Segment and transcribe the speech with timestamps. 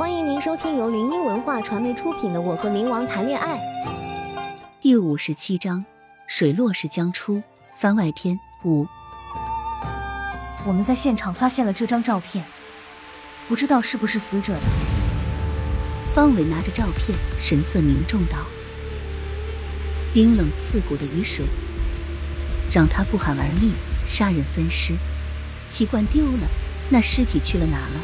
[0.00, 3.58] 欢迎您收听由林音文化传媒出品的《我和冥王谈恋爱》
[4.80, 5.84] 第五十七章：
[6.26, 7.42] 水落石将出
[7.76, 8.86] 番外篇五。
[10.64, 12.42] 我们在现场发现了这张照片，
[13.46, 14.60] 不知道是不是死者的。
[16.14, 18.38] 方伟拿着照片，神色凝重道
[20.14, 21.44] ：“冰冷刺骨的雨水，
[22.72, 23.72] 让他不寒而栗。
[24.06, 24.94] 杀人分尸，
[25.68, 26.48] 器官丢了，
[26.88, 28.00] 那尸体去了哪了？”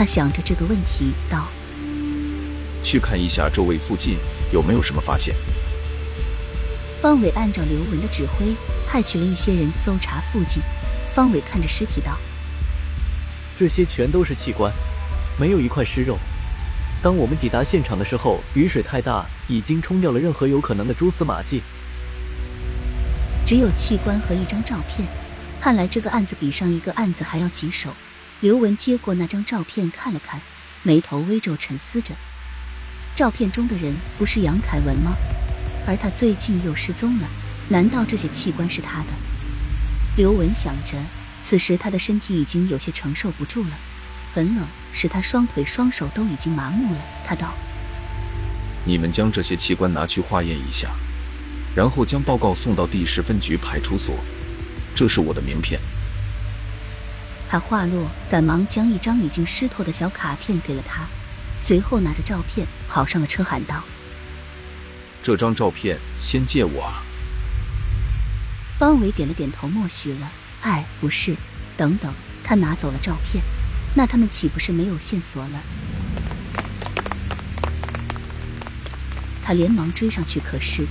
[0.00, 1.46] 他想着这个问题，道
[2.82, 4.16] ：“去看一下周围附近
[4.50, 5.34] 有没有什么发现。”
[7.02, 8.56] 方伟按照刘文的指挥，
[8.88, 10.62] 派去了一些人搜查附近。
[11.12, 12.16] 方伟看着尸体道
[13.58, 14.72] ：“这些全都是器官，
[15.38, 16.16] 没有一块尸肉。
[17.02, 21.60] 当我们抵达现场的时候，雨水太大，已经冲掉了任何有可能的蛛丝马迹。
[23.44, 25.06] 只有器官和一张照片，
[25.60, 27.90] 看来这个案子比上一个案子还要棘手。”
[28.40, 30.40] 刘文接过那张照片看了看，
[30.82, 32.14] 眉头微皱，沉思着。
[33.14, 35.14] 照片中的人不是杨凯文吗？
[35.86, 37.28] 而他最近又失踪了，
[37.68, 39.08] 难道这些器官是他的？
[40.16, 40.96] 刘文想着，
[41.38, 43.78] 此时他的身体已经有些承受不住了，
[44.32, 47.00] 很冷，使他双腿双手都已经麻木了。
[47.26, 47.52] 他道
[48.86, 50.88] ：“你们将这些器官拿去化验一下，
[51.74, 54.14] 然后将报告送到第十分局派出所。
[54.94, 55.78] 这是我的名片。”
[57.50, 61.04] 他话落，赶忙将一张已经湿透的小卡片给了他，
[61.58, 63.82] 随后拿着照片跑上了车，喊道
[65.20, 67.02] ：“这张照片先借我啊！”
[68.78, 70.30] 方伟点了点头，默许了。
[70.62, 71.34] 哎，不是，
[71.76, 73.42] 等等，他拿走了照片，
[73.96, 75.62] 那他们岂不是没有线索了？
[79.42, 80.86] 他连忙追上去，可是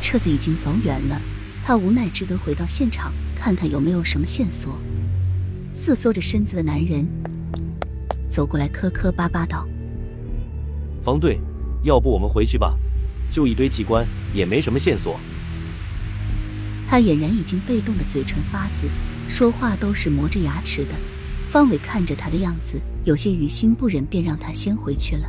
[0.00, 1.20] 车子已经走远了，
[1.66, 3.12] 他无奈只得回到现场。
[3.44, 4.78] 看看有没有什么线索。
[5.74, 7.04] 瑟缩着身子的男人
[8.30, 9.66] 走过来，磕磕巴巴道
[11.02, 11.40] ：“方队，
[11.82, 12.78] 要不我们回去吧？
[13.32, 15.18] 就一堆机关，也没什么线索。”
[16.86, 18.88] 他俨然已经被冻得嘴唇发紫，
[19.28, 20.90] 说话都是磨着牙齿的。
[21.50, 25.26] 方伟看着他的样子，有些于心不忍，便让他先回去了。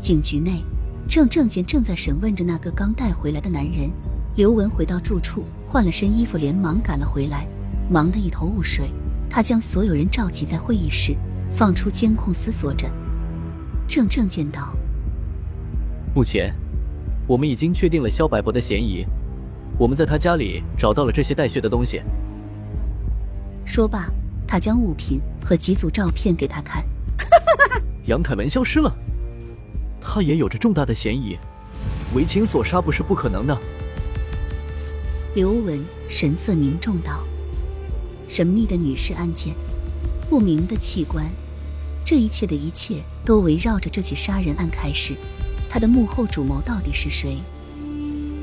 [0.00, 0.62] 警局内，
[1.08, 3.90] 郑正健正在审问着那个刚带回来的男人。
[4.38, 7.44] 刘文回到住处，换了身衣服，连忙赶了回来，
[7.90, 8.88] 忙得一头雾水。
[9.28, 11.16] 他将所有人召集在会议室，
[11.50, 12.88] 放出监控，思索着。
[13.88, 14.72] 郑正见到，
[16.14, 16.54] 目前
[17.26, 19.04] 我们已经确定了肖百博的嫌疑。
[19.76, 22.00] 我们在他家里找到了这些带血的东西。
[23.64, 24.08] 说罢，
[24.46, 26.84] 他将物品和几组照片给他看。
[28.06, 28.96] 杨凯文消失了，
[30.00, 31.36] 他也有着重大的嫌疑，
[32.14, 33.58] 为情所杀不是不可能的。
[35.38, 37.24] 刘文神色凝重道
[38.28, 39.54] ：“神秘的女士案件，
[40.28, 41.24] 不明的器官，
[42.04, 45.14] 这一切的一切都围绕着这起杀人案开始。
[45.70, 47.38] 他的幕后主谋到底是谁？”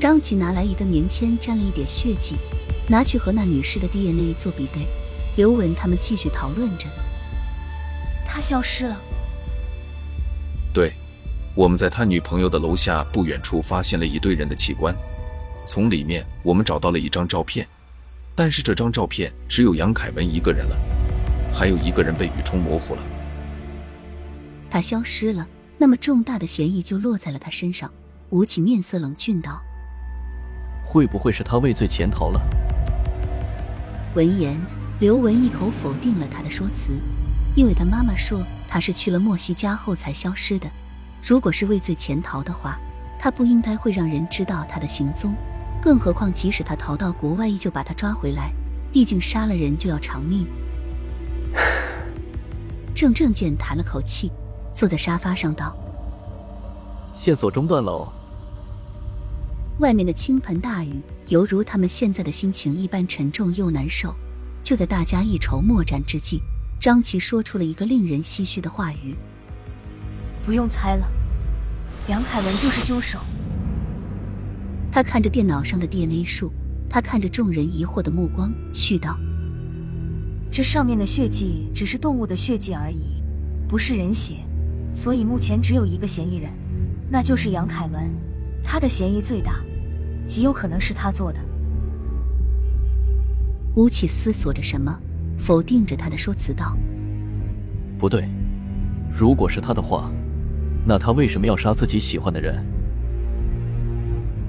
[0.00, 2.36] 张琪拿来一根棉签，沾了一点血迹，
[2.88, 4.86] 拿去和那女士的 DNA 做比对。
[5.36, 6.86] 刘文他们继续讨论着
[8.24, 8.98] ：“他消失了。
[10.72, 10.94] ”“对，
[11.54, 14.96] 我们在他女朋友的楼下不远处发现了一堆人的器官。”
[15.66, 17.66] 从里面我们找到了一张照片，
[18.34, 20.76] 但是这张照片只有杨凯文一个人了，
[21.52, 23.02] 还有一个人被雨冲模糊了。
[24.70, 25.46] 他消失了，
[25.78, 27.90] 那么重大的嫌疑就落在了他身上。
[28.30, 29.62] 吴起面色冷峻道
[30.84, 32.40] ：“会不会是他畏罪潜逃了？”
[34.16, 34.60] 闻言，
[34.98, 37.00] 刘文一口否定了他的说辞，
[37.54, 40.68] 因为他妈妈说他是去了莫西家后才消失的。
[41.22, 42.78] 如果是畏罪潜逃的话，
[43.18, 45.34] 他不应该会让人知道他的行踪。
[45.82, 48.52] 更何况，即使他逃到国外，依旧把他抓回来。
[48.92, 50.46] 毕竟杀了人就要偿命。
[52.94, 54.32] 郑正健叹了口气，
[54.74, 55.76] 坐在沙发上道
[57.12, 58.10] ：“线索中断了。”
[59.80, 64.14] 外面的倾盆大雨，犹如他们现在的心情一般沉重又难受。
[64.62, 66.40] 就在大家一筹莫展之际，
[66.80, 69.14] 张琪说出了一个令人唏嘘的话语
[70.44, 71.06] ：“不用猜了，
[72.06, 73.18] 梁凯文就是凶手。”
[74.96, 76.50] 他看着电脑上的 DNA 数，
[76.88, 79.14] 他看着众人疑惑的目光，絮道
[80.50, 83.22] ：“这上面的血迹只是动物的血迹而已，
[83.68, 84.36] 不是人血，
[84.94, 86.50] 所以目前只有一个嫌疑人，
[87.10, 88.10] 那就是杨凯文，
[88.64, 89.62] 他的嫌疑最大，
[90.26, 91.38] 极有可能是他做的。”
[93.76, 94.98] 吴起思索着什么，
[95.36, 96.74] 否定着他的说辞道
[98.00, 98.26] ：“不对，
[99.12, 100.10] 如果是他的话，
[100.86, 102.64] 那他为什么要杀自己喜欢的人？”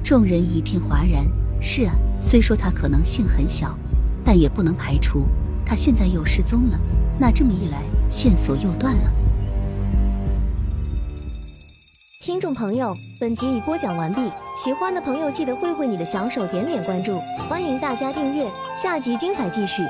[0.10, 1.28] 众人一片哗然。
[1.60, 3.78] 是啊，虽说他可能性很小，
[4.24, 5.26] 但也不能排除
[5.66, 6.80] 他现在又失踪了。
[7.20, 9.12] 那这么一来，线索又断了。
[12.22, 14.22] 听众朋友，本集已播讲完毕，
[14.56, 17.20] 喜欢的朋友记得挥挥你的小手，点点关注，
[17.50, 18.50] 欢迎大家订阅，
[18.82, 19.84] 下集精彩继续。